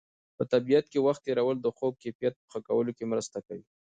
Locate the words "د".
1.61-1.67